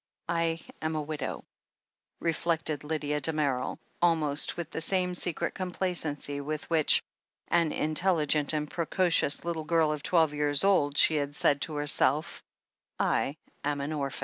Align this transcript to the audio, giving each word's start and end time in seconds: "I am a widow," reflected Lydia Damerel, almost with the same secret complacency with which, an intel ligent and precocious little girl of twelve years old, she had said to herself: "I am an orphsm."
"I 0.29 0.59
am 0.81 0.95
a 0.95 1.01
widow," 1.03 1.45
reflected 2.19 2.83
Lydia 2.83 3.21
Damerel, 3.21 3.77
almost 4.01 4.57
with 4.57 4.71
the 4.71 4.81
same 4.81 5.13
secret 5.13 5.53
complacency 5.53 6.41
with 6.41 6.67
which, 6.71 7.03
an 7.49 7.69
intel 7.69 8.15
ligent 8.15 8.51
and 8.51 8.67
precocious 8.67 9.45
little 9.45 9.63
girl 9.65 9.91
of 9.91 10.01
twelve 10.01 10.33
years 10.33 10.63
old, 10.63 10.97
she 10.97 11.17
had 11.17 11.35
said 11.35 11.61
to 11.61 11.75
herself: 11.75 12.41
"I 12.99 13.37
am 13.63 13.79
an 13.79 13.91
orphsm." 13.91 14.19